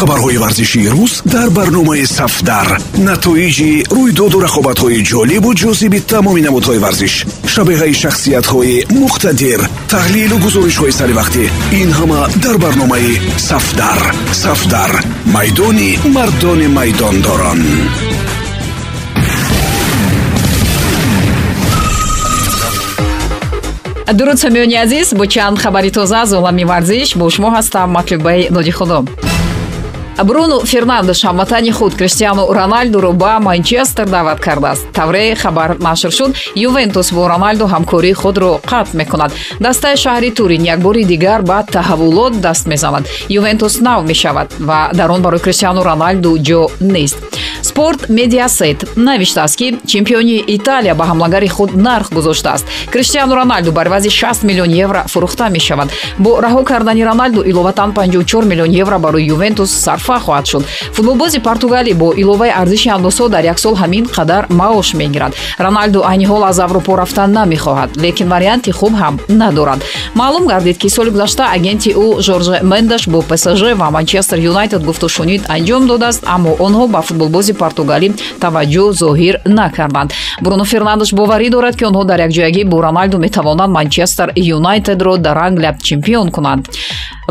[0.00, 2.68] хабарҳои варзишии рӯз дар барномаи сафдар.
[3.08, 7.14] Натоиҷи рӯйдоду рақобатҳои ҷолибу ҷозиби тамоми намудҳои варзиш
[7.52, 9.60] шабеҳаи шахсиятҳои муқтадир
[9.92, 11.44] таҳлилу гузоришҳои саривақтӣ
[11.80, 13.12] ин ҳама дар барномаи
[13.48, 14.00] сафдар.
[14.44, 14.92] Сафдар
[15.34, 17.60] майдони мардони майдондорон.
[24.18, 28.98] Дуруд самиёни азиз бо чанд хабари тоза аз олами варзиш бо шумо ҳастам матлубаи нодихудо
[30.24, 34.86] бруно фернандеш ҳамватани худ криштиану роналдуро ба манчестер даъват кардааст.
[34.92, 36.30] Тавре хабар нашр шуд.
[36.56, 39.32] Ювентус бо роналду ҳамкории худро қатъ мекунад.
[39.60, 43.04] Дастаи шаҳри турин якбори дигар ба таҳаввулот даст мезанад.
[43.28, 47.18] Ювентус нав мешавад ва дар он барои криштиану роналду ҷо нест
[47.70, 48.96] спорт медиасет.
[48.96, 52.66] Навиштааст ки чемпиони италия ба ҳамлагари худ нарх гузоштааст.
[52.90, 55.88] Криштиану роналду бар ивази 6 миллион евро фурӯхта мешавад.
[56.18, 60.64] Бо раҳо кардани роналду иловатан 54 миллион евро барои ювентус сарфа хоҳад шуд.
[60.92, 65.32] Футболбози португалӣ бо иловаи арзиши андозҳо дар як сол ҳамин қадар маош мегирад.
[65.58, 69.80] Роналду айни ҳол аз аврупо рафтан намехоҳад лекин варианти хуб ҳам надорад.
[70.14, 75.42] Маълум гардид ки соли гузашта агенти ӯ жорже мендеш бо псж ва манчестер юнайтед гуфтушунид
[75.48, 78.08] анҷом додааст аммо онҳо ба футболбози португалӣ
[78.44, 80.10] таваҷҷӯҳ зоҳир накарданд.
[80.44, 85.72] Бруно фернандеш боварӣ дорад ки онҳо дар якҷоягӣ бо роналду метавонанд манчестер юнайтедро дар англия
[85.88, 86.62] чемпион кунанд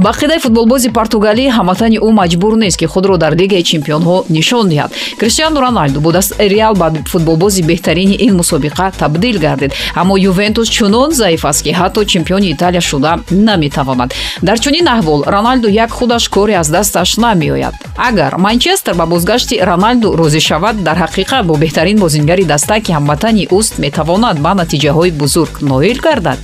[0.00, 4.90] ба қидаи футболбози португалӣ ҳамватани ӯ маҷбур нест ки худро дар лигаи чемпионҳо нишон диҳад.
[5.20, 9.72] Криштиану роналду бо дастаи реал ба футболбози беҳтарини ин мусобиқа табдил гардид.
[9.94, 14.14] Аммо ювентус чунон заиф аст ки ҳатто чемпиони италия шуда наметавонад.
[14.42, 17.74] Дар чунин аҳвол роналду як худаш коре аз дасташ намеояд.
[17.96, 23.48] Агар манчестер ба бозгашти роналду розӣ шавад дар ҳақиқат бо беҳтарин бозингари даста ки ҳамватани
[23.50, 26.38] уст метавонад ба натиҷаҳои бузург ноил гардад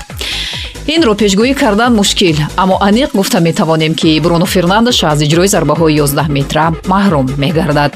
[0.86, 6.28] инро пешгӯӣ кардан мушкил аммо аниқ гуфта метавонем ки бруно фернандеш аз иҷрои зарбаҳои 11
[6.28, 7.92] метра маҳрум мегардад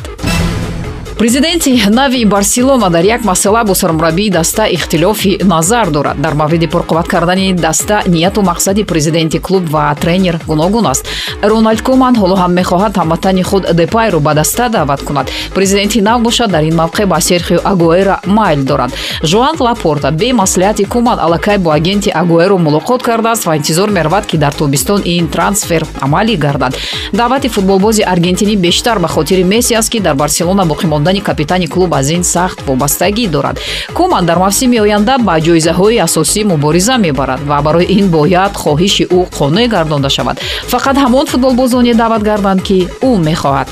[1.18, 6.20] президенти нави барселона дар як масъала бо сармураббии даста ихтилофи назар дорад.
[6.20, 11.08] Дар мавриди пурқувват кардани даста нияту мақсади президенти клуб ва тренер гуногун аст.
[11.42, 15.30] Роналд куман ҳоло ҳам мехоҳад ҳамватани худ депайро ба даста даъват кунад.
[15.54, 18.92] Президенти нав бошад дар ин мавқеъ ба серхио агуэра майл дорад.
[19.22, 24.36] Жоан лапорта бе маслиҳати куман аллакай бо агенти агуэро мулоқот кардааст ва интизор меравад ки
[24.36, 26.76] дар тобистон ин трансфер амалӣ гардад.
[27.12, 31.66] Даъвати футболбози аргентинӣ бештар ба хотири месси аст ки дар барселона боқӣ монда будани капитани
[31.66, 33.60] клуб аз ин сахт вобастагӣ дорад.
[33.94, 39.20] Куман дар мавсими оянда ба ҷоизаҳои асосӣ мубориза мебарад ва барои ин бояд хоҳиши ӯ
[39.38, 40.36] қонеъ гардонда шавад.
[40.72, 43.68] Фақат ҳамон футболбозоне даъват гарданд ки ӯ мехоҳад.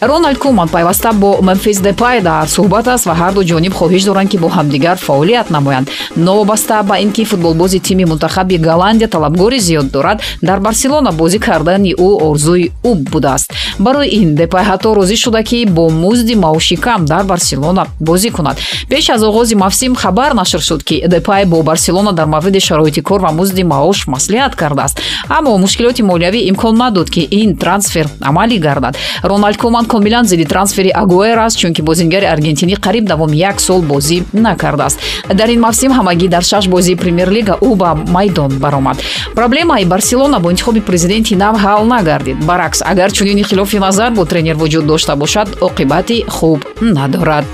[0.00, 4.38] Роналд куман пайваста бо мемфис депай дар суҳбат аст ва ҳарду ҷониб хоҳиш доранд ки
[4.38, 5.90] бо ҳамдигар фаъолият намоянд.
[6.16, 11.92] Новобаста ба ин ки футболбози тими мунтахаби голландия талабгори зиёд дорад дар барселона бозӣ кардани
[11.94, 13.50] ӯ орзуи ӯ будааст.
[13.78, 18.58] Барои ин депай ҳатто розӣ шуда ки бо музди маоши кам дар барселона бозӣ кунад.
[18.88, 23.20] Пеш аз оғози мавсим хабар нашр шуд ки депай бо барселона дар мавриди шароити кор
[23.20, 25.00] ва музди маош маслиҳат кардааст.
[25.28, 28.96] Аммо мушкилоти молиявӣ имкон надод ки ин трансфер амалӣ гардад.
[29.22, 34.24] Роналд куман комилан зидди трансфери агуэр аст чунки бозингари аргентинӣ қариб давоми як сол бозӣ
[34.32, 34.98] накардааст.
[35.34, 38.96] Дар ин мавсим ҳамагӣ дар шаш бозии премер-лига ӯ ба майдон баромад.
[39.34, 42.38] Проблемаи барселона бо интихоби президенти нав ҳал нагардид.
[42.44, 46.47] Баръакс агар чунин ихтилофи назар бо тренер вуҷуд дошта бошад оқибати хуб
[46.80, 47.46] надорад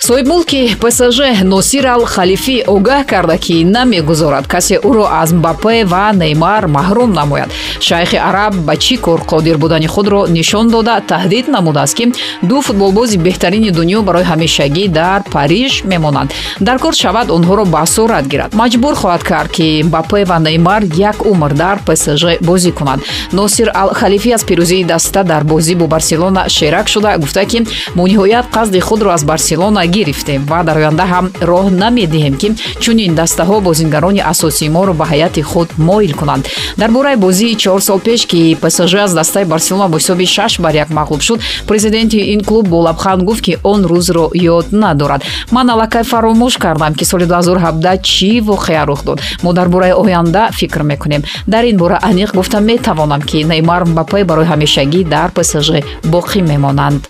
[0.00, 6.62] соҳибмулки псж носир ал халифӣ огаҳ карда ки намегузорад касе ӯро аз мбапе ва неймар
[6.76, 7.50] маҳрум намояд.
[7.80, 12.04] Шайхи араб ба чӣ кор қодир будани худро нишон дода таҳдид намудааст ки
[12.42, 18.26] ду футболбози беҳтарини дунё барои ҳамешагӣ дар париж мемонанд дар кор шавад онҳоро ба асорат
[18.32, 18.54] гирад.
[18.54, 23.02] Маҷбур хоҳад кард ки мбапе ва неймар як умр дар псж бозӣ кунанд.
[23.32, 27.18] Носир ал халифӣ аз пирӯзии даста дар бозӣ бо барселона шерак шуда.
[27.18, 27.58] Гуфта ки
[27.96, 32.48] мо ниҳоят қасди худро аз барселона гирифтем ва дар оянда ҳам роҳ намедиҳем ки
[32.80, 36.44] чунин дастаҳо бозингарони асосии моро ба ҳайати худ моил кунанд.
[36.76, 40.74] Дар бораи бозии чор сол пеш ки псж аз дастаи барселона бо ҳисоби шаш бар
[40.74, 45.22] як мағлуб шуд президенти ин клуб бо лабханд гуфт ки он рӯзро ёд надорад.
[45.50, 49.20] Ман аллакай фаромӯш кардам ки соли 2017 чӣ воқеа рух дод?
[49.42, 51.22] Мо дар бораи оянда фикр мекунем.
[51.46, 57.08] Дар ин бора аниқ гуфта метавонам ки неймар мбапе барои ҳамешагӣ дар псж боқӣ мемонанд.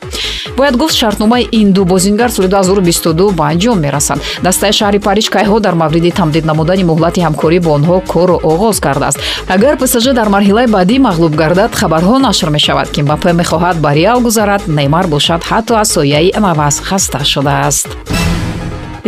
[0.57, 4.19] Бояд гуфт шартномаи ин ду бозингар соли 2022 ба анҷом мерасад.
[4.43, 9.19] Дастаи шаҳри париж кайҳо дар мавриди тамдид намудани муҳлати ҳамкорӣ бо онҳо корро оғоз кардааст.
[9.49, 14.19] Агар псж дар марҳилаи баъдӣ мағлуб гардад хабарҳо нашр мешавад ки мбапе мехоҳад ба реал
[14.27, 17.89] гузарад неймар бошад ҳатто аз сояи наваз хаста шудааст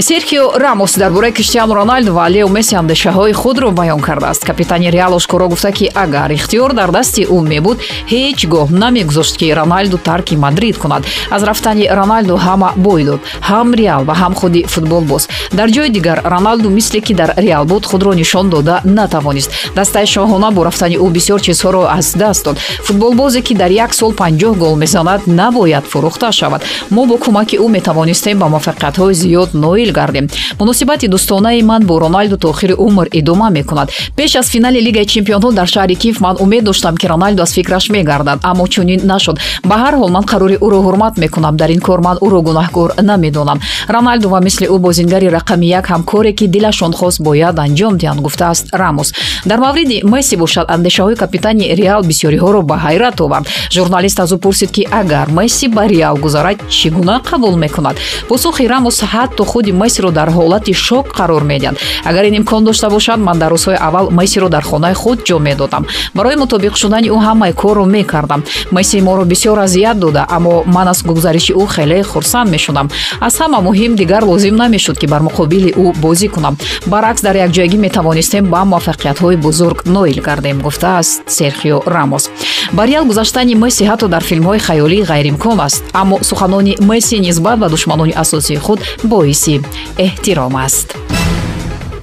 [0.00, 4.44] серхио рамос дар бораи криштиану роналду ва лео месси андешаҳои худро баён кардааст.
[4.44, 7.78] Капитани реал ошкоро гуфта ки агар ихтиёр дар дасти ӯ мебуд
[8.08, 11.04] ҳеҷ гоҳ намегузошт ки роналду тарки мадрид кунад.
[11.30, 13.20] Аз рафтани роналду ҳама бой дод.
[13.42, 17.84] Ҳам реал ва ҳам худи футболбоз дар ҷои дигар роналду мисле ки дар реал буд
[17.86, 19.50] худро нишон дода натавонист.
[19.74, 22.58] Дастаи шоҳона бо рафтани ӯ бисёр чизҳоро аз даст дод.
[22.58, 26.62] Футболбозе ки дар як сол панҷоҳ гол мезанад набояд фурӯхта шавад.
[26.90, 30.29] Мо бо кӯмаки ӯ метавонистем ба муваффақиятҳои зиёд ноил ноил гардем.
[30.58, 33.90] Муносибати дӯстонаи ман бо роналду то охири умр идома мекунад.
[34.17, 37.90] Пеш аз финали лигаи чемпионҳо дар шаҳри киев ман умед доштам ки роналду аз фикраш
[37.90, 38.38] мегардад.
[38.43, 39.38] Аммо чунин нашуд.
[39.64, 41.56] Ба ҳар ҳол ман қарори ӯро ҳурмат мекунам.
[41.56, 43.61] Дар ин кор ман ӯро гунаҳкор намедонам.
[43.88, 48.20] Роналду ва мисли ӯ бозингари рақами як ҳам коре ки дилашон хост бояд анҷом диҳанд
[48.20, 49.12] гуфтааст рамос.
[49.46, 54.70] Дар мавриди месси бошад андешаҳои капитани реал бисёриҳоро ба ҳайрат овард журналист аз ӯ пурсид
[54.70, 57.96] ки агар месси ба реал гузарад чӣ гуна қабул мекунад?
[58.28, 61.76] Посухи рамос ҳатто худи мессиро дар ҳолати шок қарор медиҳад.
[62.04, 65.86] Агар ин имкон дошта бошад ман дар рӯзҳои аввал мессиро дар хонаи худ ҷо медодам.
[66.14, 68.44] Барои мутобиқ шудани ӯ ҳамаи корро мекардам.
[68.70, 72.90] Месси моро бисёр азият дода аммо ман аз гузариши ӯ хеле хурсанд мешудам.
[73.20, 76.56] Аз ҳама муҳим дигар лозим намешуд ки бар муқобили ӯ бозӣ кунам.
[76.86, 82.30] Баръакс дар якҷоягӣ метавонистем ба муваффақиятҳои бузург ноил гардем гуфтааст серхио рамос.
[82.72, 87.68] Ба реал гузаштани месси ҳатто дар филмҳои хаёлӣ ғайриимкон аст аммо суханони месси нисбат ба
[87.68, 89.62] душманони асосии худ боиси
[90.06, 90.88] эҳтиром аст.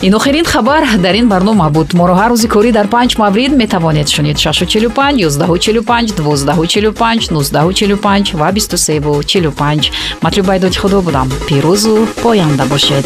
[0.02, 4.08] Ин охирин хабар дар ин барнома буд моро ҳар рӯзи корӣ дар панҷ маврид метавонед
[4.08, 9.92] шунид 645 145 245 1945 ва 2345
[10.22, 11.28] матлубайдоди худо будам.
[11.48, 13.06] Пирӯзу поянда бошед